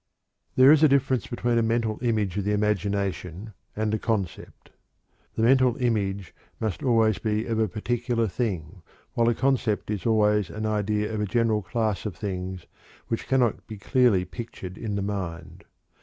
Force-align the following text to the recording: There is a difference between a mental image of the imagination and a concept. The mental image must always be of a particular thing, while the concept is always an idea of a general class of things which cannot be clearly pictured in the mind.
There 0.55 0.71
is 0.71 0.81
a 0.81 0.87
difference 0.87 1.27
between 1.27 1.59
a 1.59 1.61
mental 1.61 1.99
image 2.01 2.35
of 2.35 2.43
the 2.43 2.53
imagination 2.53 3.53
and 3.75 3.93
a 3.93 3.99
concept. 3.99 4.71
The 5.35 5.43
mental 5.43 5.75
image 5.77 6.33
must 6.59 6.81
always 6.81 7.19
be 7.19 7.45
of 7.45 7.59
a 7.59 7.67
particular 7.67 8.27
thing, 8.27 8.81
while 9.13 9.27
the 9.27 9.35
concept 9.35 9.91
is 9.91 10.03
always 10.07 10.49
an 10.49 10.65
idea 10.65 11.13
of 11.13 11.21
a 11.21 11.27
general 11.27 11.61
class 11.61 12.07
of 12.07 12.15
things 12.15 12.65
which 13.09 13.27
cannot 13.27 13.67
be 13.67 13.77
clearly 13.77 14.25
pictured 14.25 14.75
in 14.75 14.95
the 14.95 15.03
mind. 15.03 15.65